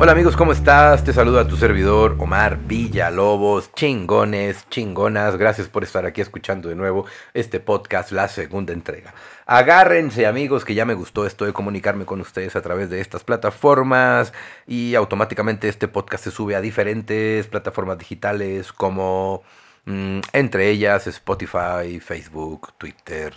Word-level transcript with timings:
Hola 0.00 0.12
amigos, 0.12 0.36
¿cómo 0.36 0.52
estás? 0.52 1.02
Te 1.02 1.12
saluda 1.12 1.48
tu 1.48 1.56
servidor 1.56 2.14
Omar 2.20 2.56
Villalobos, 2.56 3.72
chingones, 3.72 4.64
chingonas, 4.70 5.36
gracias 5.36 5.66
por 5.66 5.82
estar 5.82 6.06
aquí 6.06 6.20
escuchando 6.20 6.68
de 6.68 6.76
nuevo 6.76 7.04
este 7.34 7.58
podcast, 7.58 8.12
la 8.12 8.28
segunda 8.28 8.72
entrega. 8.72 9.12
Agárrense 9.44 10.28
amigos, 10.28 10.64
que 10.64 10.74
ya 10.74 10.84
me 10.84 10.94
gustó 10.94 11.26
esto 11.26 11.46
de 11.46 11.52
comunicarme 11.52 12.04
con 12.04 12.20
ustedes 12.20 12.54
a 12.54 12.62
través 12.62 12.90
de 12.90 13.00
estas 13.00 13.24
plataformas 13.24 14.32
y 14.68 14.94
automáticamente 14.94 15.68
este 15.68 15.88
podcast 15.88 16.22
se 16.22 16.30
sube 16.30 16.54
a 16.54 16.60
diferentes 16.60 17.48
plataformas 17.48 17.98
digitales 17.98 18.72
como 18.72 19.42
mm, 19.84 20.20
entre 20.32 20.70
ellas 20.70 21.08
Spotify, 21.08 21.98
Facebook, 21.98 22.72
Twitter 22.78 23.34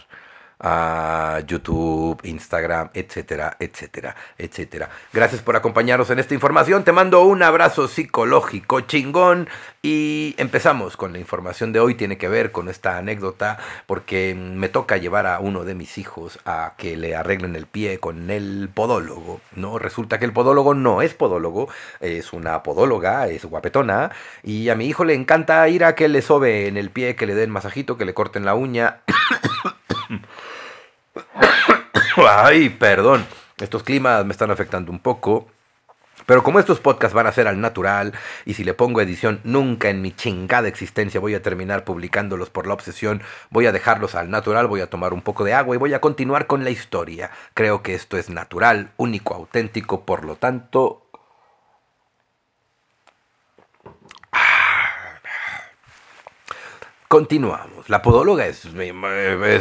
a 0.62 1.42
YouTube, 1.46 2.20
Instagram, 2.24 2.90
etcétera, 2.94 3.58
etcétera, 3.60 4.16
etcétera. 4.38 4.90
Gracias 5.12 5.42
por 5.42 5.56
acompañarnos 5.56 6.10
en 6.10 6.20
esta 6.20 6.34
información. 6.34 6.84
Te 6.84 6.92
mando 6.92 7.24
un 7.24 7.44
abrazo 7.44 7.88
psicológico 7.88 8.82
chingón 8.82 9.50
y 9.82 10.36
empezamos 10.38 10.96
con 10.98 11.14
la 11.14 11.20
información 11.20 11.74
de 11.74 11.80
hoy. 11.80 11.96
Tiene 11.96 12.18
que 12.18 12.30
ver 12.30 12.52
con 12.52 12.70
esta 12.70 12.98
anécdota 12.98 13.58
porque 13.88 14.36
me 14.36 14.70
toca 14.70 14.98
llevar 14.98 15.26
a 15.26 15.40
uno 15.40 15.66
de 15.66 15.76
mis 15.76 15.98
hijos 15.98 16.40
a 16.46 16.74
que 16.78 16.96
le 16.96 17.16
arreglen 17.16 17.56
el 17.56 17.66
pie 17.66 18.00
con 18.00 18.30
el 18.30 18.70
podólogo. 18.74 19.42
No, 19.56 19.80
resulta 19.80 20.20
que 20.20 20.26
el 20.26 20.34
podólogo 20.34 20.74
no 20.74 21.02
es 21.02 21.14
podólogo, 21.14 21.70
es 22.00 22.34
una 22.34 22.64
podóloga, 22.64 23.28
es 23.28 23.46
guapetona 23.46 24.12
y 24.44 24.70
a 24.70 24.76
mi 24.76 24.86
hijo 24.86 25.04
le 25.06 25.16
encanta 25.16 25.68
ir 25.70 25.84
a 25.84 25.96
que 25.96 26.08
le 26.08 26.22
sobe 26.22 26.68
en 26.68 26.78
el 26.78 26.92
pie, 26.92 27.16
que 27.16 27.26
le 27.26 27.36
den 27.36 27.50
masajito, 27.50 27.98
que 27.98 28.06
le 28.06 28.14
corten 28.14 28.46
la 28.46 28.54
uña. 28.54 29.02
Ay, 32.18 32.70
perdón. 32.70 33.26
Estos 33.60 33.84
climas 33.84 34.26
me 34.26 34.32
están 34.32 34.52
afectando 34.52 34.92
un 34.92 35.00
poco. 35.00 35.48
Pero 36.26 36.44
como 36.44 36.60
estos 36.60 36.80
podcasts 36.80 37.16
van 37.16 37.28
a 37.28 37.32
ser 37.32 37.48
al 37.48 37.60
natural, 37.60 38.14
y 38.46 38.54
si 38.54 38.64
le 38.64 38.74
pongo 38.74 39.02
edición, 39.02 39.42
nunca 39.44 39.90
en 39.90 40.02
mi 40.02 40.12
chingada 40.12 40.68
existencia 40.68 41.20
voy 41.20 41.34
a 41.34 41.42
terminar 41.42 41.84
publicándolos 41.84 42.50
por 42.50 42.68
la 42.68 42.74
obsesión, 42.74 43.24
voy 43.50 43.66
a 43.66 43.72
dejarlos 43.72 44.16
al 44.16 44.30
natural, 44.30 44.68
voy 44.68 44.82
a 44.82 44.90
tomar 44.90 45.14
un 45.14 45.22
poco 45.22 45.44
de 45.44 45.54
agua 45.54 45.76
y 45.76 45.80
voy 45.80 45.94
a 45.94 46.02
continuar 46.02 46.48
con 46.48 46.64
la 46.64 46.70
historia. 46.70 47.32
Creo 47.54 47.82
que 47.82 47.96
esto 47.96 48.18
es 48.18 48.30
natural, 48.30 48.92
único, 48.98 49.34
auténtico, 49.34 50.06
por 50.06 50.24
lo 50.24 50.36
tanto... 50.36 51.08
Continuamos. 57.12 57.90
La 57.90 58.02
podóloga 58.02 58.48
es, 58.48 58.64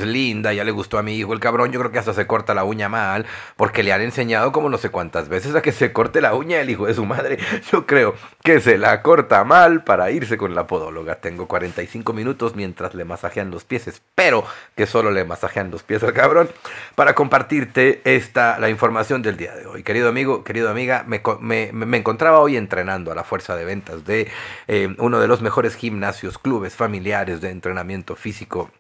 linda, 0.04 0.52
ya 0.52 0.62
le 0.62 0.70
gustó 0.70 0.98
a 0.98 1.02
mi 1.02 1.16
hijo 1.16 1.32
el 1.32 1.40
cabrón. 1.40 1.72
Yo 1.72 1.80
creo 1.80 1.90
que 1.90 1.98
hasta 1.98 2.14
se 2.14 2.28
corta 2.28 2.54
la 2.54 2.62
uña 2.62 2.88
mal, 2.88 3.26
porque 3.56 3.82
le 3.82 3.92
han 3.92 4.02
enseñado 4.02 4.52
como 4.52 4.68
no 4.68 4.78
sé 4.78 4.90
cuántas 4.90 5.28
veces 5.28 5.56
a 5.56 5.60
que 5.60 5.72
se 5.72 5.92
corte 5.92 6.20
la 6.20 6.34
uña 6.34 6.60
el 6.60 6.70
hijo 6.70 6.86
de 6.86 6.94
su 6.94 7.04
madre. 7.04 7.40
Yo 7.72 7.86
creo 7.86 8.14
que 8.44 8.60
se 8.60 8.78
la 8.78 9.02
corta 9.02 9.42
mal 9.42 9.82
para 9.82 10.12
irse 10.12 10.36
con 10.36 10.54
la 10.54 10.68
podóloga. 10.68 11.16
Tengo 11.16 11.48
45 11.48 12.12
minutos 12.12 12.54
mientras 12.54 12.94
le 12.94 13.04
masajean 13.04 13.50
los 13.50 13.64
pies. 13.64 13.88
Espero 13.88 14.44
que 14.76 14.86
solo 14.86 15.10
le 15.10 15.24
masajean 15.24 15.72
los 15.72 15.82
pies 15.82 16.04
al 16.04 16.12
cabrón 16.12 16.48
para 16.94 17.16
compartirte 17.16 18.00
esta, 18.04 18.60
la 18.60 18.70
información 18.70 19.22
del 19.22 19.36
día 19.36 19.56
de 19.56 19.66
hoy. 19.66 19.82
Querido 19.82 20.08
amigo, 20.08 20.44
querido 20.44 20.70
amiga, 20.70 21.04
me, 21.04 21.20
me, 21.40 21.72
me 21.72 21.96
encontraba 21.96 22.38
hoy 22.38 22.56
entrenando 22.56 23.10
a 23.10 23.16
la 23.16 23.24
fuerza 23.24 23.56
de 23.56 23.64
ventas 23.64 24.04
de 24.04 24.28
eh, 24.68 24.94
uno 24.98 25.18
de 25.18 25.26
los 25.26 25.42
mejores 25.42 25.74
gimnasios, 25.74 26.38
clubes 26.38 26.76
familiares 26.76 27.39
de 27.40 27.50
entrenamiento 27.50 28.16
físico 28.16 28.70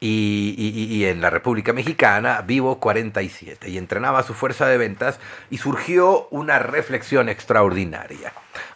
y, 0.00 1.04
en 1.04 1.20
la 1.20 1.30
República 1.30 1.72
Mexicana, 1.72 2.42
Vivo 2.42 2.80
47, 2.80 3.68
y 3.68 3.78
entrenaba 3.78 4.22
su 4.22 4.34
fuerza 4.34 4.66
de 4.66 4.78
ventas 4.78 5.18
y 5.50 5.58
surgió 5.58 6.28
una 6.30 6.58
reflexión 6.58 7.28
extraordinaria. 7.28 8.32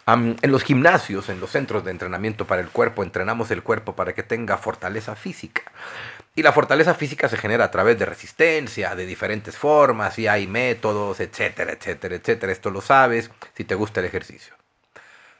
en 0.07 0.51
los 0.51 0.63
gimnasios, 0.63 1.29
en 1.29 1.39
los 1.39 1.49
centros 1.49 1.83
de 1.83 1.91
entrenamiento 1.91 2.45
para 2.45 2.61
el 2.61 2.69
cuerpo, 2.69 3.03
entrenamos 3.03 3.49
el 3.51 3.63
cuerpo 3.63 3.95
para 3.95 4.13
que 4.13 4.23
tenga 4.23 4.57
fortaleza 4.57 5.15
física. 5.15 5.63
Y 6.35 6.43
la 6.43 6.51
fortaleza 6.51 6.93
física 6.93 7.29
se 7.29 7.37
genera 7.37 7.65
a 7.65 7.71
través 7.71 7.97
de 7.97 8.05
resistencia, 8.05 8.93
de 8.93 9.05
diferentes 9.05 9.57
formas, 9.57 10.19
y 10.19 10.27
hay 10.27 10.47
métodos, 10.47 11.19
etcétera, 11.21 11.71
etcétera, 11.73 12.15
etcétera. 12.15 12.51
Esto 12.51 12.69
lo 12.69 12.81
sabes 12.81 13.31
si 13.55 13.63
te 13.63 13.73
gusta 13.73 14.01
el 14.01 14.07
ejercicio. 14.07 14.53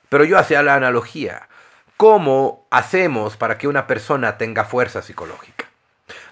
Pero 0.10 0.24
yo 0.24 0.38
hacía 0.38 0.64
la 0.64 0.76
analogía 0.76 1.50
¿Cómo 1.98 2.68
hacemos 2.72 3.38
para 3.38 3.58
que 3.58 3.70
una 3.70 3.88
persona 3.88 4.38
tenga 4.38 4.66
fuerza 4.66 5.02
psicológica? 5.02 5.66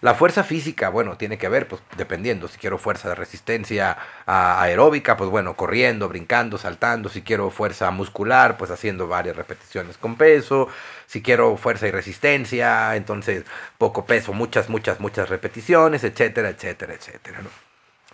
La 0.01 0.13
fuerza 0.13 0.43
física, 0.43 0.89
bueno, 0.89 1.15
tiene 1.15 1.37
que 1.37 1.47
ver, 1.47 1.69
pues 1.69 1.81
dependiendo, 1.95 2.49
si 2.49 2.57
quiero 2.57 2.77
fuerza 2.77 3.07
de 3.07 3.15
resistencia 3.15 3.97
aeróbica, 4.25 5.15
pues 5.15 5.29
bueno, 5.29 5.55
corriendo, 5.55 6.09
brincando, 6.09 6.57
saltando, 6.57 7.07
si 7.07 7.21
quiero 7.21 7.49
fuerza 7.49 7.89
muscular, 7.91 8.57
pues 8.57 8.71
haciendo 8.71 9.07
varias 9.07 9.37
repeticiones 9.37 9.97
con 9.97 10.17
peso, 10.17 10.67
si 11.05 11.21
quiero 11.21 11.55
fuerza 11.55 11.87
y 11.87 11.91
resistencia, 11.91 12.97
entonces 12.97 13.45
poco 13.77 14.05
peso, 14.05 14.33
muchas, 14.33 14.67
muchas, 14.67 14.99
muchas 14.99 15.29
repeticiones, 15.29 16.03
etcétera, 16.03 16.49
etcétera, 16.49 16.93
etcétera. 16.93 17.39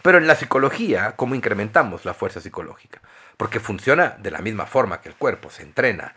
Pero 0.04 0.20
en 0.20 0.28
la 0.28 0.36
psicología, 0.36 1.14
¿cómo 1.16 1.34
incrementamos 1.34 2.06
la 2.06 2.14
fuerza 2.14 2.42
psicológica? 2.42 3.02
Porque 3.38 3.60
funciona 3.60 4.16
de 4.20 4.30
la 4.30 4.40
misma 4.40 4.68
forma 4.68 5.02
que 5.02 5.10
el 5.10 5.16
cuerpo, 5.16 5.50
se 5.50 5.64
entrena 5.64 6.14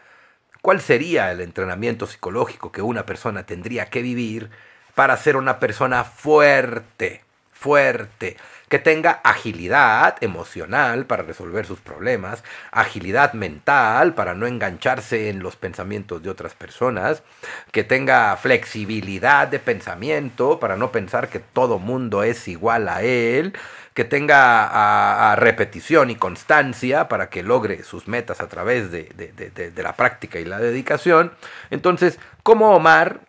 ¿Cuál 0.63 0.81
sería 0.81 1.33
el 1.33 1.41
entrenamiento 1.41 2.07
psicológico 2.07 2.71
que 2.71 2.83
una 2.83 3.05
persona 3.05 3.45
tendría 3.45 3.87
que 3.87 4.01
vivir 4.01 4.49
para 4.95 5.17
ser 5.17 5.37
una 5.37 5.59
persona 5.59 6.05
fuerte, 6.05 7.25
fuerte, 7.53 8.37
que 8.69 8.79
tenga 8.79 9.21
agilidad 9.25 10.17
emocional 10.21 11.05
para 11.07 11.25
resolver 11.25 11.67
sus 11.67 11.81
problemas, 11.81 12.45
agilidad 12.71 13.33
mental 13.33 14.15
para 14.15 14.35
no 14.35 14.47
engancharse 14.47 15.31
en 15.31 15.41
los 15.41 15.57
pensamientos 15.57 16.23
de 16.23 16.31
otras 16.31 16.55
personas, 16.55 17.25
que 17.73 17.83
tenga 17.83 18.37
flexibilidad 18.37 19.49
de 19.49 19.59
pensamiento 19.59 20.61
para 20.61 20.77
no 20.77 20.93
pensar 20.93 21.29
que 21.29 21.41
todo 21.41 21.81
mundo 21.81 22.23
es 22.23 22.47
igual 22.47 22.89
a 22.89 23.03
él, 23.03 23.53
que 23.95 24.05
tenga 24.05 25.35
repetición 25.37 26.11
y 26.11 26.17
constancia 26.17 27.09
para 27.09 27.29
que 27.29 27.43
logre 27.43 27.83
sus 27.85 28.09
metas 28.09 28.41
a 28.41 28.49
través 28.49 28.91
de, 28.91 29.05
de 29.05 29.83
la 29.83 29.97
práctica 29.97 30.41
y 30.41 30.45
la 30.45 30.59
dedicación. 30.59 31.33
Entonces, 31.71 32.19
¿cómo 32.43 32.75
Omar 32.75 33.21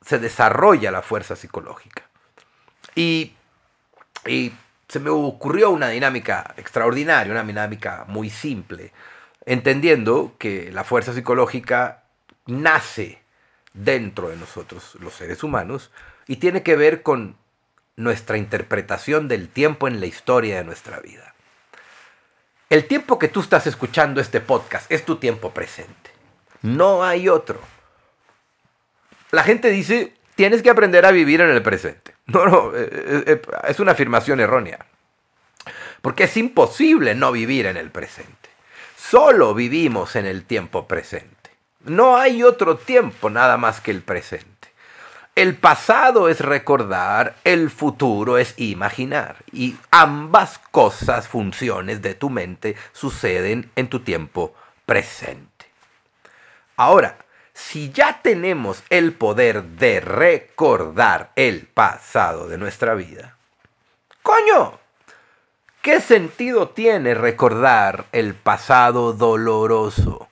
se 0.00 0.18
desarrolla 0.18 0.90
la 0.90 1.02
fuerza 1.02 1.34
psicológica? 1.34 2.04
Y 2.94 3.32
se 4.88 5.00
me 5.00 5.10
ocurrió 5.10 5.70
una 5.70 5.88
dinámica 5.88 6.54
extraordinaria, 6.56 7.32
una 7.32 7.42
dinámica 7.42 8.04
muy 8.08 8.30
simple, 8.30 8.92
entendiendo 9.44 10.34
que 10.38 10.70
la 10.72 10.84
fuerza 10.84 11.12
psicológica 11.12 12.04
nace 12.46 13.20
dentro 13.74 14.28
de 14.28 14.36
nosotros, 14.36 14.96
los 15.00 15.14
seres 15.14 15.42
humanos, 15.42 15.90
y 16.26 16.36
tiene 16.36 16.62
que 16.62 16.76
ver 16.76 17.02
con 17.02 17.36
nuestra 17.96 18.36
interpretación 18.36 19.26
del 19.28 19.48
tiempo 19.48 19.88
en 19.88 20.00
la 20.00 20.06
historia 20.06 20.56
de 20.56 20.64
nuestra 20.64 21.00
vida. 21.00 21.34
El 22.68 22.86
tiempo 22.86 23.18
que 23.18 23.28
tú 23.28 23.40
estás 23.40 23.66
escuchando 23.66 24.20
este 24.20 24.40
podcast 24.40 24.90
es 24.90 25.04
tu 25.04 25.16
tiempo 25.16 25.52
presente. 25.52 26.10
No 26.62 27.04
hay 27.04 27.28
otro. 27.28 27.60
La 29.30 29.42
gente 29.42 29.70
dice, 29.70 30.14
tienes 30.34 30.62
que 30.62 30.70
aprender 30.70 31.06
a 31.06 31.10
vivir 31.10 31.40
en 31.40 31.50
el 31.50 31.62
presente. 31.62 32.14
No, 32.28 32.44
no, 32.44 32.74
eh, 32.74 32.88
eh, 32.92 33.22
eh, 33.26 33.42
es 33.68 33.78
una 33.78 33.92
afirmación 33.92 34.40
errónea. 34.40 34.84
Porque 36.02 36.24
es 36.24 36.36
imposible 36.36 37.14
no 37.14 37.30
vivir 37.30 37.66
en 37.66 37.76
el 37.76 37.92
presente. 37.92 38.50
Solo 38.96 39.54
vivimos 39.54 40.16
en 40.16 40.26
el 40.26 40.44
tiempo 40.44 40.88
presente. 40.88 41.50
No 41.84 42.16
hay 42.16 42.42
otro 42.42 42.78
tiempo 42.78 43.30
nada 43.30 43.58
más 43.58 43.80
que 43.80 43.92
el 43.92 44.02
presente. 44.02 44.55
El 45.36 45.54
pasado 45.54 46.30
es 46.30 46.40
recordar, 46.40 47.36
el 47.44 47.68
futuro 47.68 48.38
es 48.38 48.54
imaginar. 48.56 49.36
Y 49.52 49.76
ambas 49.90 50.58
cosas, 50.70 51.28
funciones 51.28 52.00
de 52.00 52.14
tu 52.14 52.30
mente, 52.30 52.74
suceden 52.92 53.70
en 53.76 53.88
tu 53.90 54.00
tiempo 54.00 54.54
presente. 54.86 55.66
Ahora, 56.78 57.18
si 57.52 57.92
ya 57.92 58.22
tenemos 58.22 58.82
el 58.88 59.12
poder 59.12 59.62
de 59.62 60.00
recordar 60.00 61.32
el 61.36 61.66
pasado 61.66 62.48
de 62.48 62.56
nuestra 62.56 62.94
vida, 62.94 63.36
coño, 64.22 64.78
¿qué 65.82 66.00
sentido 66.00 66.70
tiene 66.70 67.12
recordar 67.12 68.06
el 68.12 68.34
pasado 68.34 69.12
doloroso? 69.12 70.28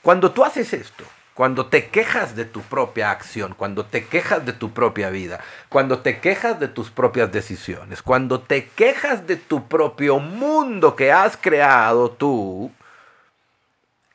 Cuando 0.00 0.30
tú 0.30 0.42
haces 0.42 0.72
esto, 0.72 1.04
cuando 1.38 1.66
te 1.66 1.86
quejas 1.86 2.34
de 2.34 2.44
tu 2.44 2.62
propia 2.62 3.12
acción, 3.12 3.54
cuando 3.56 3.84
te 3.86 4.04
quejas 4.04 4.44
de 4.44 4.52
tu 4.52 4.72
propia 4.72 5.08
vida, 5.08 5.38
cuando 5.68 6.00
te 6.00 6.18
quejas 6.18 6.58
de 6.58 6.66
tus 6.66 6.90
propias 6.90 7.30
decisiones, 7.30 8.02
cuando 8.02 8.40
te 8.40 8.66
quejas 8.70 9.24
de 9.24 9.36
tu 9.36 9.68
propio 9.68 10.18
mundo 10.18 10.96
que 10.96 11.12
has 11.12 11.36
creado 11.36 12.10
tú, 12.10 12.72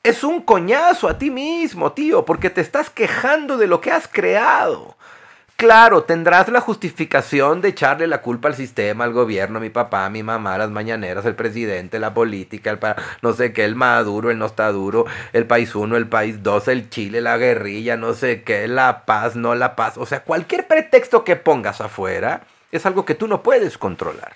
es 0.04 0.25
un 0.25 0.42
coñazo 0.42 1.08
a 1.08 1.18
ti 1.18 1.31
mismo, 1.31 1.94
tío, 1.94 2.25
porque 2.25 2.50
te 2.50 2.60
estás 2.60 2.90
quejando 2.90 3.56
de 3.56 3.68
lo 3.68 3.80
que 3.80 3.94
has 3.94 4.06
creado. 4.06 4.98
Claro, 5.55 6.03
tendrás 6.03 6.50
la 6.50 6.59
justificación 6.59 7.61
de 7.61 7.69
echarle 7.69 8.07
la 8.07 8.21
culpa 8.21 8.50
al 8.50 8.55
sistema, 8.55 9.05
al 9.05 9.13
gobierno, 9.13 9.59
a 9.59 9.61
mi 9.61 9.69
papá, 9.69 10.05
a 10.05 10.09
mi 10.09 10.21
mamá, 10.21 10.57
las 10.57 10.71
mañaneras, 10.71 11.25
el 11.25 11.35
presidente, 11.35 12.00
la 12.00 12.13
política, 12.13 12.71
el 12.71 12.79
no 13.21 13.33
sé 13.33 13.53
qué, 13.53 13.63
el 13.63 13.75
maduro, 13.75 14.29
el 14.29 14.39
no 14.39 14.47
está 14.47 14.71
duro, 14.71 15.05
el 15.31 15.45
país 15.47 15.73
uno, 15.73 15.95
el 15.95 16.07
país 16.07 16.44
dos, 16.44 16.67
el 16.67 16.89
Chile, 16.89 17.21
la 17.21 17.38
guerrilla, 17.38 17.95
no 17.95 18.13
sé 18.13 18.44
qué, 18.44 18.67
la 18.67 19.05
paz, 19.05 19.35
no 19.38 19.55
la 19.55 19.75
paz. 19.75 19.97
O 19.97 20.05
sea, 20.05 20.23
cualquier 20.23 20.67
pretexto 20.67 21.23
que 21.23 21.38
pongas 21.38 21.79
afuera 21.79 22.41
es 22.71 22.85
algo 22.85 23.05
que 23.05 23.15
tú 23.15 23.27
no 23.27 23.41
puedes 23.41 23.77
controlar. 23.77 24.33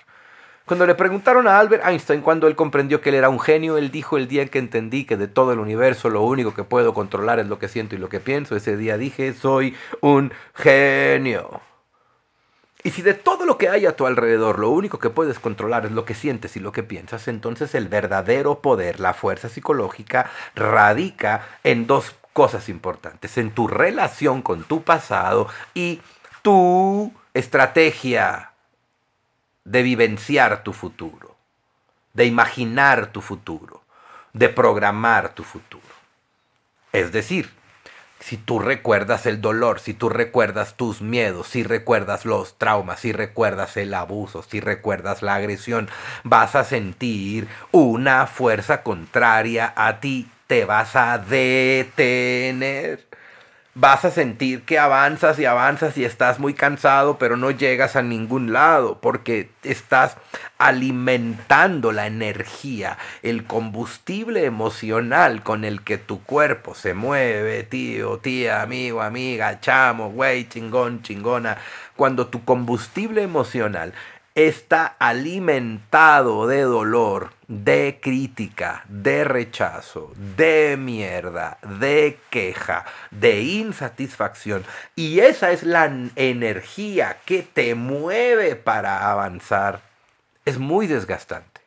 Cuando 0.67 0.85
le 0.85 0.95
preguntaron 0.95 1.47
a 1.47 1.59
Albert 1.59 1.85
Einstein 1.85 2.19
cuando 2.19 2.45
él 2.45 2.57
comprendió 2.57 2.99
que 2.99 3.07
él 3.07 3.15
era 3.15 3.29
un 3.29 3.39
genio, 3.39 3.77
él 3.77 3.89
dijo 3.89 4.17
el 4.17 4.27
día 4.27 4.41
en 4.41 4.49
que 4.49 4.59
entendí 4.59 5.05
que 5.05 5.15
de 5.15 5.29
todo 5.29 5.53
el 5.53 5.59
universo 5.59 6.09
lo 6.09 6.23
único 6.23 6.53
que 6.53 6.65
puedo 6.65 6.93
controlar 6.93 7.39
es 7.39 7.47
lo 7.47 7.57
que 7.57 7.69
siento 7.69 7.95
y 7.95 7.99
lo 7.99 8.09
que 8.09 8.19
pienso, 8.19 8.53
ese 8.53 8.75
día 8.75 8.97
dije 8.97 9.33
soy 9.33 9.77
un 10.01 10.33
genio. 10.53 11.61
Y 12.83 12.91
si 12.91 13.01
de 13.01 13.13
todo 13.13 13.45
lo 13.45 13.57
que 13.57 13.69
hay 13.69 13.85
a 13.85 13.95
tu 13.95 14.07
alrededor 14.07 14.59
lo 14.59 14.69
único 14.69 14.99
que 14.99 15.09
puedes 15.09 15.39
controlar 15.39 15.85
es 15.85 15.93
lo 15.93 16.03
que 16.03 16.15
sientes 16.15 16.57
y 16.57 16.59
lo 16.59 16.73
que 16.73 16.83
piensas, 16.83 17.29
entonces 17.29 17.73
el 17.73 17.87
verdadero 17.87 18.59
poder, 18.59 18.99
la 18.99 19.13
fuerza 19.13 19.47
psicológica, 19.47 20.29
radica 20.53 21.47
en 21.63 21.87
dos 21.87 22.13
cosas 22.33 22.67
importantes, 22.67 23.37
en 23.37 23.51
tu 23.51 23.69
relación 23.69 24.41
con 24.41 24.65
tu 24.65 24.83
pasado 24.83 25.47
y 25.73 26.01
tu 26.41 27.13
estrategia 27.33 28.51
de 29.67 29.83
vivenciar 29.83 30.63
tu 30.63 30.71
futuro, 30.71 31.35
de 32.13 32.25
imaginar 32.25 33.07
tu 33.07 33.21
futuro, 33.21 33.83
de 34.31 34.47
programar 34.47 35.33
tu 35.33 35.43
futuro. 35.43 35.83
Es 36.93 37.11
decir, 37.11 37.51
si 38.21 38.37
tú 38.37 38.59
recuerdas 38.59 39.25
el 39.25 39.41
dolor, 39.41 39.81
si 39.81 39.93
tú 39.93 40.07
recuerdas 40.07 40.75
tus 40.77 41.01
miedos, 41.01 41.47
si 41.49 41.63
recuerdas 41.63 42.23
los 42.23 42.57
traumas, 42.57 43.01
si 43.01 43.11
recuerdas 43.11 43.75
el 43.75 43.93
abuso, 43.93 44.41
si 44.41 44.61
recuerdas 44.61 45.21
la 45.21 45.35
agresión, 45.35 45.89
vas 46.23 46.55
a 46.55 46.63
sentir 46.63 47.49
una 47.71 48.25
fuerza 48.25 48.83
contraria 48.83 49.73
a 49.75 49.99
ti, 49.99 50.31
te 50.47 50.63
vas 50.63 50.95
a 50.95 51.17
detener 51.17 53.05
vas 53.79 54.05
a 54.05 54.11
sentir 54.11 54.63
que 54.63 54.79
avanzas 54.79 55.37
y 55.37 55.45
avanzas 55.45 55.97
y 55.99 56.03
estás 56.03 56.39
muy 56.39 56.55
cansado, 56.55 57.19
pero 57.19 57.37
no 57.37 57.51
llegas 57.51 57.95
a 57.95 58.01
ningún 58.01 58.51
lado 58.51 58.99
porque 58.99 59.51
estás 59.61 60.17
alimentando 60.57 61.91
la 61.91 62.07
energía, 62.07 62.97
el 63.21 63.43
combustible 63.43 64.45
emocional 64.45 65.43
con 65.43 65.63
el 65.63 65.83
que 65.83 65.99
tu 65.99 66.23
cuerpo 66.23 66.73
se 66.73 66.95
mueve, 66.95 67.61
tío, 67.63 68.17
tía, 68.17 68.63
amigo, 68.63 69.03
amiga, 69.03 69.59
chamo, 69.59 70.09
güey, 70.09 70.49
chingón, 70.49 71.03
chingona. 71.03 71.57
Cuando 71.95 72.27
tu 72.27 72.43
combustible 72.43 73.21
emocional 73.21 73.93
está 74.37 74.95
alimentado 74.99 76.45
de 76.45 76.61
dolor, 76.61 77.33
de 77.47 77.97
crítica, 77.99 78.83
de 78.87 79.23
rechazo, 79.23 80.13
de 80.35 80.77
mierda, 80.77 81.57
de 81.63 82.19
queja, 82.29 82.85
de 83.09 83.41
insatisfacción. 83.41 84.63
Y 84.95 85.21
esa 85.21 85.49
es 85.49 85.63
la 85.63 85.91
energía 86.15 87.17
que 87.25 87.41
te 87.41 87.73
mueve 87.73 88.55
para 88.55 89.09
avanzar. 89.11 89.81
Es 90.45 90.59
muy 90.59 90.85
desgastante. 90.85 91.61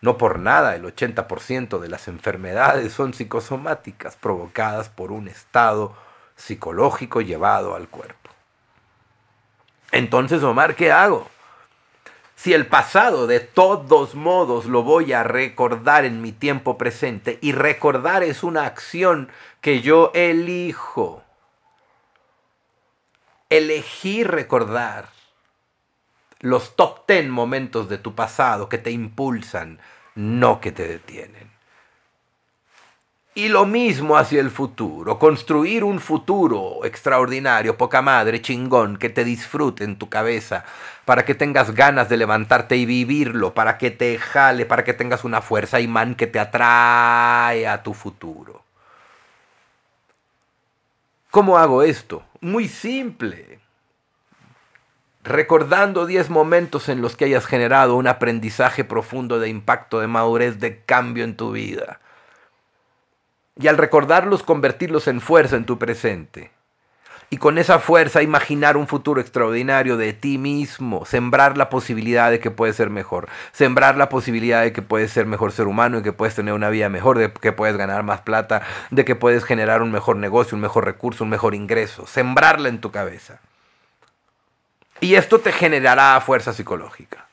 No 0.00 0.16
por 0.16 0.38
nada 0.38 0.76
el 0.76 0.84
80% 0.84 1.80
de 1.80 1.88
las 1.88 2.06
enfermedades 2.06 2.92
son 2.92 3.14
psicosomáticas 3.14 4.14
provocadas 4.14 4.90
por 4.90 5.10
un 5.10 5.26
estado 5.26 5.96
psicológico 6.36 7.20
llevado 7.20 7.74
al 7.74 7.88
cuerpo. 7.88 8.30
Entonces, 9.90 10.40
Omar, 10.44 10.76
¿qué 10.76 10.92
hago? 10.92 11.33
Si 12.36 12.52
el 12.52 12.66
pasado 12.66 13.26
de 13.26 13.40
todos 13.40 14.14
modos 14.14 14.66
lo 14.66 14.82
voy 14.82 15.12
a 15.12 15.22
recordar 15.22 16.04
en 16.04 16.20
mi 16.20 16.32
tiempo 16.32 16.76
presente 16.76 17.38
y 17.40 17.52
recordar 17.52 18.22
es 18.22 18.42
una 18.42 18.66
acción 18.66 19.30
que 19.60 19.80
yo 19.80 20.10
elijo. 20.14 21.22
Elegir 23.48 24.30
recordar 24.30 25.08
los 26.40 26.76
top 26.76 27.06
ten 27.06 27.30
momentos 27.30 27.88
de 27.88 27.96
tu 27.96 28.14
pasado 28.14 28.68
que 28.68 28.76
te 28.76 28.90
impulsan, 28.90 29.78
no 30.14 30.60
que 30.60 30.72
te 30.72 30.86
detienen. 30.86 31.50
Y 33.36 33.48
lo 33.48 33.66
mismo 33.66 34.16
hacia 34.16 34.40
el 34.40 34.52
futuro, 34.52 35.18
construir 35.18 35.82
un 35.82 35.98
futuro 35.98 36.84
extraordinario, 36.84 37.76
poca 37.76 38.00
madre, 38.00 38.40
chingón, 38.40 38.96
que 38.96 39.10
te 39.10 39.24
disfrute 39.24 39.82
en 39.82 39.98
tu 39.98 40.08
cabeza, 40.08 40.64
para 41.04 41.24
que 41.24 41.34
tengas 41.34 41.72
ganas 41.74 42.08
de 42.08 42.16
levantarte 42.16 42.76
y 42.76 42.86
vivirlo, 42.86 43.52
para 43.52 43.76
que 43.76 43.90
te 43.90 44.18
jale, 44.18 44.66
para 44.66 44.84
que 44.84 44.94
tengas 44.94 45.24
una 45.24 45.42
fuerza 45.42 45.80
imán 45.80 46.14
que 46.14 46.28
te 46.28 46.38
atrae 46.38 47.66
a 47.66 47.82
tu 47.82 47.92
futuro. 47.92 48.62
¿Cómo 51.32 51.58
hago 51.58 51.82
esto? 51.82 52.22
Muy 52.40 52.68
simple. 52.68 53.58
Recordando 55.24 56.06
10 56.06 56.30
momentos 56.30 56.88
en 56.88 57.02
los 57.02 57.16
que 57.16 57.24
hayas 57.24 57.46
generado 57.46 57.96
un 57.96 58.06
aprendizaje 58.06 58.84
profundo 58.84 59.40
de 59.40 59.48
impacto, 59.48 59.98
de 59.98 60.06
madurez, 60.06 60.60
de 60.60 60.84
cambio 60.84 61.24
en 61.24 61.36
tu 61.36 61.50
vida 61.50 61.98
y 63.58 63.68
al 63.68 63.76
recordarlos 63.76 64.42
convertirlos 64.42 65.08
en 65.08 65.20
fuerza 65.20 65.56
en 65.56 65.64
tu 65.64 65.78
presente. 65.78 66.50
Y 67.30 67.38
con 67.38 67.58
esa 67.58 67.78
fuerza 67.78 68.22
imaginar 68.22 68.76
un 68.76 68.86
futuro 68.86 69.20
extraordinario 69.20 69.96
de 69.96 70.12
ti 70.12 70.38
mismo, 70.38 71.04
sembrar 71.04 71.56
la 71.56 71.68
posibilidad 71.68 72.30
de 72.30 72.38
que 72.38 72.50
puedes 72.50 72.76
ser 72.76 72.90
mejor, 72.90 73.28
sembrar 73.52 73.96
la 73.96 74.08
posibilidad 74.08 74.62
de 74.62 74.72
que 74.72 74.82
puedes 74.82 75.10
ser 75.10 75.26
mejor 75.26 75.50
ser 75.50 75.66
humano 75.66 75.98
y 75.98 76.02
que 76.02 76.12
puedes 76.12 76.34
tener 76.34 76.54
una 76.54 76.68
vida 76.68 76.88
mejor, 76.88 77.18
de 77.18 77.32
que 77.32 77.52
puedes 77.52 77.76
ganar 77.76 78.02
más 78.02 78.20
plata, 78.20 78.62
de 78.90 79.04
que 79.04 79.16
puedes 79.16 79.44
generar 79.44 79.82
un 79.82 79.90
mejor 79.90 80.16
negocio, 80.16 80.54
un 80.54 80.60
mejor 80.60 80.84
recurso, 80.84 81.24
un 81.24 81.30
mejor 81.30 81.54
ingreso, 81.54 82.06
sembrarla 82.06 82.68
en 82.68 82.80
tu 82.80 82.92
cabeza. 82.92 83.40
Y 85.00 85.16
esto 85.16 85.40
te 85.40 85.50
generará 85.50 86.20
fuerza 86.20 86.52
psicológica. 86.52 87.26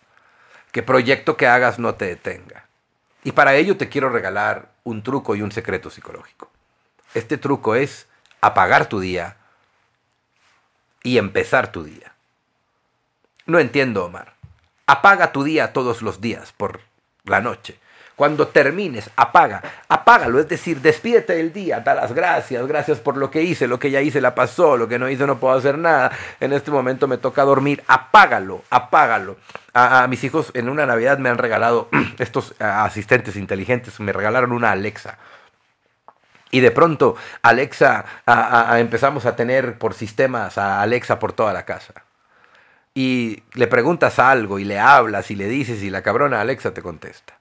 Que 0.71 0.81
proyecto 0.81 1.38
que 1.38 1.47
hagas 1.47 1.79
no 1.79 1.95
te 1.95 2.06
detenga. 2.06 2.65
Y 3.23 3.33
para 3.33 3.56
ello 3.56 3.77
te 3.77 3.88
quiero 3.88 4.09
regalar 4.09 4.70
un 4.83 5.04
truco 5.04 5.36
y 5.36 5.42
un 5.42 5.51
secreto 5.51 5.89
psicológico. 5.89 6.50
Este 7.13 7.38
truco 7.38 7.75
es 7.75 8.07
apagar 8.39 8.88
tu 8.88 9.00
día 9.00 9.38
y 11.04 11.18
empezar 11.18 11.71
tu 11.71 11.83
día. 11.83 12.14
No 13.45 13.59
entiendo, 13.59 14.06
Omar. 14.06 14.33
Apaga 14.88 15.31
tu 15.31 15.44
día 15.44 15.73
todos 15.73 16.02
los 16.02 16.21
días 16.21 16.52
por 16.52 16.81
la 17.23 17.42
noche. 17.42 17.80
Cuando 18.15 18.47
termines, 18.47 19.09
apaga, 19.15 19.61
apágalo, 19.87 20.39
es 20.39 20.47
decir, 20.47 20.81
despídete 20.81 21.33
del 21.33 21.51
día, 21.51 21.80
da 21.80 21.95
las 21.95 22.13
gracias, 22.13 22.68
gracias 22.68 22.99
por 22.99 23.18
lo 23.18 23.31
que 23.31 23.41
hice, 23.41 23.68
lo 23.68 23.80
que 23.80 23.89
ya 23.89 24.01
hice 24.01 24.21
la 24.21 24.35
pasó, 24.35 24.77
lo 24.77 24.87
que 24.87 24.99
no 24.99 25.09
hice 25.09 25.25
no 25.25 25.39
puedo 25.39 25.56
hacer 25.56 25.77
nada, 25.77 26.11
en 26.39 26.53
este 26.53 26.69
momento 26.69 27.07
me 27.07 27.18
toca 27.18 27.44
dormir, 27.44 27.83
apágalo, 27.87 28.63
apágalo. 28.69 29.37
A, 29.73 30.06
mis 30.07 30.23
hijos 30.23 30.51
en 30.53 30.69
una 30.69 30.85
Navidad 30.85 31.18
me 31.18 31.30
han 31.30 31.37
regalado 31.37 31.89
estos 32.19 32.53
asistentes 32.59 33.35
inteligentes, 33.37 33.99
me 33.99 34.13
regalaron 34.13 34.51
una 34.51 34.71
Alexa. 34.71 35.18
Y 36.51 36.59
de 36.59 36.71
pronto 36.71 37.15
Alexa, 37.41 38.06
empezamos 38.77 39.25
a 39.25 39.35
tener 39.35 39.77
por 39.77 39.94
sistemas 39.94 40.57
a 40.57 40.81
Alexa 40.81 41.18
por 41.18 41.33
toda 41.33 41.53
la 41.53 41.65
casa. 41.65 41.94
Y 42.94 43.44
le 43.53 43.68
preguntas 43.68 44.19
algo 44.19 44.59
y 44.59 44.65
le 44.65 44.77
hablas 44.77 45.31
y 45.31 45.35
le 45.35 45.47
dices 45.47 45.81
y 45.81 45.89
la 45.89 46.01
cabrona 46.01 46.41
Alexa 46.41 46.73
te 46.73 46.81
contesta. 46.81 47.41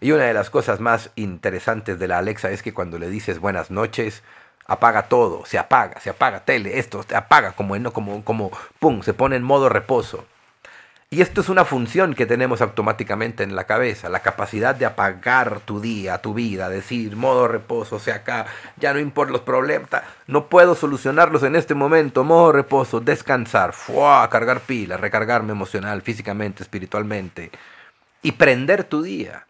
Y 0.00 0.12
una 0.12 0.24
de 0.24 0.34
las 0.34 0.48
cosas 0.48 0.80
más 0.80 1.10
interesantes 1.14 1.98
de 1.98 2.08
la 2.08 2.18
Alexa 2.18 2.50
es 2.50 2.62
que 2.62 2.72
cuando 2.72 2.98
le 2.98 3.10
dices 3.10 3.38
buenas 3.38 3.70
noches, 3.70 4.22
apaga 4.66 5.08
todo, 5.08 5.44
se 5.44 5.58
apaga, 5.58 6.00
se 6.00 6.10
apaga 6.10 6.44
tele, 6.44 6.78
esto, 6.78 7.02
se 7.02 7.16
apaga 7.16 7.52
como, 7.52 7.74
como, 7.92 8.24
como, 8.24 8.50
pum, 8.78 9.02
se 9.02 9.12
pone 9.12 9.36
en 9.36 9.42
modo 9.42 9.68
reposo. 9.68 10.24
Y 11.12 11.22
esto 11.22 11.40
es 11.40 11.48
una 11.48 11.64
función 11.64 12.14
que 12.14 12.24
tenemos 12.24 12.62
automáticamente 12.62 13.42
en 13.42 13.56
la 13.56 13.64
cabeza, 13.64 14.08
la 14.08 14.20
capacidad 14.20 14.76
de 14.76 14.86
apagar 14.86 15.58
tu 15.58 15.80
día, 15.80 16.18
tu 16.18 16.34
vida, 16.34 16.68
decir 16.68 17.16
modo 17.16 17.48
reposo, 17.48 17.96
o 17.96 17.98
sea, 17.98 18.16
acá 18.16 18.46
ya 18.76 18.94
no 18.94 19.00
importa 19.00 19.32
los 19.32 19.40
problemas, 19.40 19.90
no 20.28 20.46
puedo 20.46 20.76
solucionarlos 20.76 21.42
en 21.42 21.56
este 21.56 21.74
momento, 21.74 22.22
modo 22.22 22.52
reposo, 22.52 23.00
descansar, 23.00 23.74
cargar 24.30 24.60
pilas, 24.60 25.00
recargarme 25.00 25.50
emocional, 25.50 26.00
físicamente, 26.02 26.62
espiritualmente 26.62 27.50
y 28.22 28.30
prender 28.32 28.84
tu 28.84 29.02
día. 29.02 29.46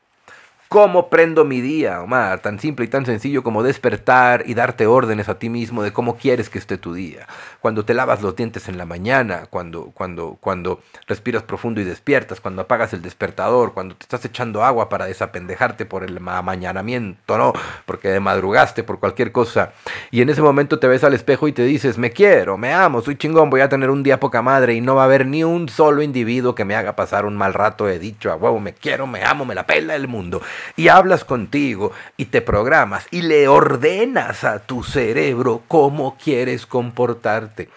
¿Cómo 0.72 1.10
prendo 1.10 1.44
mi 1.44 1.60
día, 1.60 2.00
Omar? 2.00 2.42
Tan 2.42 2.60
simple 2.60 2.84
y 2.84 2.88
tan 2.88 3.04
sencillo 3.04 3.42
como 3.42 3.64
despertar 3.64 4.44
y 4.46 4.54
darte 4.54 4.86
órdenes 4.86 5.28
a 5.28 5.36
ti 5.36 5.48
mismo 5.48 5.82
de 5.82 5.92
cómo 5.92 6.16
quieres 6.16 6.48
que 6.48 6.60
esté 6.60 6.78
tu 6.78 6.94
día. 6.94 7.26
Cuando 7.58 7.84
te 7.84 7.92
lavas 7.92 8.22
los 8.22 8.36
dientes 8.36 8.68
en 8.68 8.78
la 8.78 8.86
mañana, 8.86 9.48
cuando, 9.50 9.90
cuando, 9.92 10.38
cuando 10.40 10.80
respiras 11.08 11.42
profundo 11.42 11.80
y 11.80 11.84
despiertas, 11.84 12.40
cuando 12.40 12.62
apagas 12.62 12.92
el 12.92 13.02
despertador, 13.02 13.74
cuando 13.74 13.96
te 13.96 14.04
estás 14.04 14.24
echando 14.24 14.62
agua 14.62 14.88
para 14.88 15.06
desapendejarte 15.06 15.86
por 15.86 16.04
el 16.04 16.16
amañanamiento, 16.16 17.36
¿no? 17.36 17.52
Porque 17.84 18.20
madrugaste 18.20 18.84
por 18.84 19.00
cualquier 19.00 19.32
cosa. 19.32 19.72
Y 20.12 20.22
en 20.22 20.28
ese 20.28 20.40
momento 20.40 20.78
te 20.78 20.86
ves 20.86 21.02
al 21.02 21.14
espejo 21.14 21.48
y 21.48 21.52
te 21.52 21.64
dices, 21.64 21.98
me 21.98 22.12
quiero, 22.12 22.56
me 22.56 22.72
amo, 22.72 23.02
soy 23.02 23.16
chingón, 23.16 23.50
voy 23.50 23.62
a 23.62 23.68
tener 23.68 23.90
un 23.90 24.04
día 24.04 24.20
poca 24.20 24.40
madre 24.40 24.74
y 24.74 24.80
no 24.80 24.94
va 24.94 25.02
a 25.02 25.06
haber 25.06 25.26
ni 25.26 25.42
un 25.42 25.68
solo 25.68 26.00
individuo 26.00 26.54
que 26.54 26.64
me 26.64 26.76
haga 26.76 26.94
pasar 26.94 27.26
un 27.26 27.36
mal 27.36 27.54
rato. 27.54 27.88
He 27.88 27.98
dicho, 27.98 28.30
a 28.30 28.36
huevo, 28.36 28.60
me 28.60 28.72
quiero, 28.72 29.08
me 29.08 29.24
amo, 29.24 29.44
me 29.44 29.56
la 29.56 29.66
pela 29.66 29.96
el 29.96 30.06
mundo 30.06 30.40
y 30.76 30.88
hablas 30.88 31.24
contigo 31.24 31.92
y 32.16 32.26
te 32.26 32.42
programas 32.42 33.06
y 33.10 33.22
le 33.22 33.48
ordenas 33.48 34.44
a 34.44 34.60
tu 34.60 34.82
cerebro 34.82 35.62
cómo 35.68 36.16
quieres 36.22 36.66
comportarte. 36.66 37.68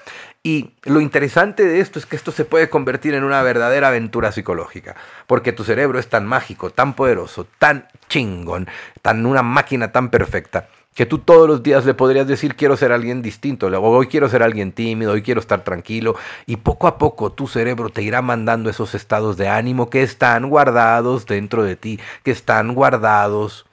Y 0.45 0.71
lo 0.83 0.99
interesante 0.99 1.63
de 1.63 1.79
esto 1.79 1.99
es 1.99 2.05
que 2.05 2.17
esto 2.17 2.33
se 2.33 2.43
puede 2.43 2.69
convertir 2.69 3.13
en 3.13 3.23
una 3.23 3.41
verdadera 3.43 3.87
aventura 3.87 4.33
psicológica, 4.33 4.95
porque 5.25 5.53
tu 5.53 5.63
cerebro 5.63 5.99
es 5.99 6.09
tan 6.09 6.25
mágico, 6.25 6.69
tan 6.69 6.95
poderoso, 6.95 7.47
tan 7.59 7.87
chingón, 8.09 8.67
tan 9.01 9.25
una 9.25 9.41
máquina 9.41 9.93
tan 9.93 10.09
perfecta, 10.09 10.67
que 10.93 11.05
tú 11.05 11.19
todos 11.19 11.47
los 11.47 11.63
días 11.63 11.85
le 11.85 11.93
podrías 11.93 12.27
decir 12.27 12.55
quiero 12.55 12.77
ser 12.77 12.91
alguien 12.91 13.21
distinto, 13.21 13.69
luego 13.69 13.89
hoy 13.89 14.07
quiero 14.07 14.29
ser 14.29 14.43
alguien 14.43 14.71
tímido, 14.71 15.13
hoy 15.13 15.21
quiero 15.21 15.39
estar 15.39 15.63
tranquilo 15.63 16.15
y 16.45 16.57
poco 16.57 16.87
a 16.87 16.97
poco 16.97 17.31
tu 17.31 17.47
cerebro 17.47 17.89
te 17.89 18.03
irá 18.03 18.21
mandando 18.21 18.69
esos 18.69 18.95
estados 18.95 19.37
de 19.37 19.47
ánimo 19.47 19.89
que 19.89 20.03
están 20.03 20.49
guardados 20.49 21.25
dentro 21.25 21.63
de 21.63 21.75
ti, 21.75 21.99
que 22.23 22.31
están 22.31 22.73
guardados 22.75 23.65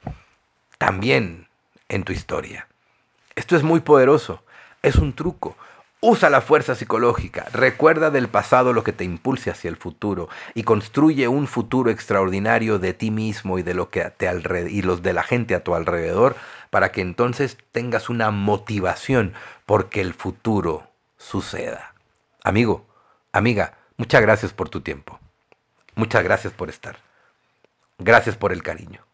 también 0.77 1.47
en 1.89 2.03
tu 2.03 2.13
historia. 2.13 2.67
Esto 3.35 3.55
es 3.55 3.63
muy 3.63 3.81
poderoso, 3.81 4.43
es 4.81 4.95
un 4.95 5.13
truco. 5.13 5.55
Usa 6.03 6.31
la 6.31 6.41
fuerza 6.41 6.73
psicológica, 6.73 7.45
recuerda 7.53 8.09
del 8.09 8.27
pasado 8.27 8.73
lo 8.73 8.83
que 8.83 8.91
te 8.91 9.03
impulse 9.03 9.51
hacia 9.51 9.69
el 9.69 9.77
futuro 9.77 10.29
y 10.55 10.63
construye 10.63 11.27
un 11.27 11.45
futuro 11.45 11.91
extraordinario 11.91 12.79
de 12.79 12.95
ti 12.95 13.11
mismo 13.11 13.59
y 13.59 13.63
de 13.63 13.75
lo 13.75 13.91
que 13.91 14.01
te 14.17 14.27
y 14.71 14.81
los 14.81 15.03
de 15.03 15.13
la 15.13 15.21
gente 15.21 15.53
a 15.53 15.63
tu 15.63 15.75
alrededor 15.75 16.35
para 16.71 16.91
que 16.91 17.01
entonces 17.01 17.57
tengas 17.71 18.09
una 18.09 18.31
motivación 18.31 19.33
porque 19.67 20.01
el 20.01 20.15
futuro 20.15 20.89
suceda. 21.17 21.93
Amigo, 22.43 22.87
amiga, 23.31 23.77
muchas 23.97 24.21
gracias 24.21 24.53
por 24.53 24.69
tu 24.69 24.81
tiempo. 24.81 25.19
Muchas 25.93 26.23
gracias 26.23 26.53
por 26.53 26.69
estar. 26.69 26.97
Gracias 27.99 28.37
por 28.37 28.53
el 28.53 28.63
cariño. 28.63 29.05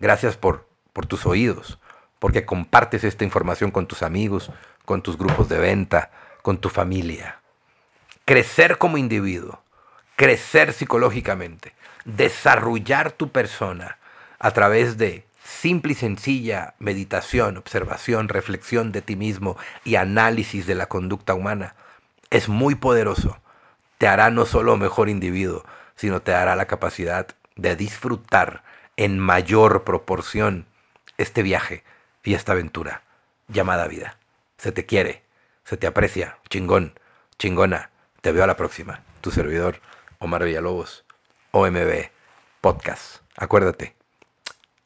Gracias 0.00 0.36
por, 0.36 0.66
por 0.92 1.06
tus 1.06 1.26
oídos, 1.26 1.78
porque 2.18 2.46
compartes 2.46 3.04
esta 3.04 3.22
información 3.22 3.70
con 3.70 3.86
tus 3.86 4.02
amigos, 4.02 4.50
con 4.84 5.02
tus 5.02 5.16
grupos 5.18 5.48
de 5.50 5.58
venta, 5.58 6.10
con 6.40 6.58
tu 6.58 6.70
familia. 6.70 7.40
Crecer 8.24 8.78
como 8.78 8.96
individuo, 8.96 9.62
crecer 10.16 10.72
psicológicamente, 10.72 11.74
desarrollar 12.06 13.12
tu 13.12 13.30
persona 13.30 13.98
a 14.38 14.50
través 14.52 14.96
de 14.96 15.26
simple 15.44 15.92
y 15.92 15.94
sencilla 15.96 16.74
meditación, 16.78 17.56
observación, 17.56 18.28
reflexión 18.28 18.92
de 18.92 19.02
ti 19.02 19.16
mismo 19.16 19.56
y 19.84 19.96
análisis 19.96 20.66
de 20.66 20.74
la 20.74 20.86
conducta 20.86 21.34
humana 21.34 21.74
es 22.30 22.48
muy 22.48 22.74
poderoso. 22.74 23.38
Te 23.98 24.08
hará 24.08 24.30
no 24.30 24.46
solo 24.46 24.76
mejor 24.76 25.08
individuo, 25.08 25.64
sino 25.96 26.20
te 26.20 26.32
dará 26.32 26.56
la 26.56 26.66
capacidad 26.66 27.28
de 27.56 27.76
disfrutar 27.76 28.64
en 28.96 29.18
mayor 29.18 29.84
proporción 29.84 30.66
este 31.18 31.42
viaje 31.42 31.84
y 32.24 32.34
esta 32.34 32.52
aventura 32.52 33.02
llamada 33.48 33.86
vida. 33.86 34.18
Se 34.58 34.72
te 34.72 34.86
quiere, 34.86 35.22
se 35.64 35.76
te 35.76 35.86
aprecia, 35.86 36.38
chingón, 36.48 36.98
chingona. 37.38 37.90
Te 38.20 38.32
veo 38.32 38.44
a 38.44 38.46
la 38.46 38.56
próxima. 38.56 39.02
Tu 39.20 39.30
servidor, 39.30 39.80
Omar 40.18 40.44
Villalobos, 40.44 41.04
OMB 41.50 42.10
Podcast. 42.60 43.22
Acuérdate, 43.36 43.96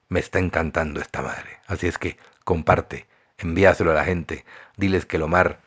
me 0.09 0.21
está 0.21 0.39
encantando 0.39 1.01
esta 1.01 1.23
madre. 1.23 1.59
Así 1.67 1.87
es 1.87 1.99
que 1.99 2.17
comparte, 2.45 3.07
envíaselo 3.39 3.91
a 3.91 3.95
la 3.95 4.05
gente, 4.05 4.45
diles 4.77 5.07
que 5.07 5.17
el 5.17 5.23
Omar 5.23 5.61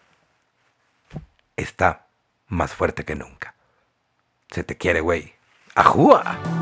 está 1.56 2.08
más 2.48 2.74
fuerte 2.74 3.06
que 3.06 3.16
nunca. 3.16 3.54
Se 4.50 4.64
te 4.64 4.78
quiere, 4.78 5.02
güey. 5.02 5.34
¡Ajúa! 5.76 6.59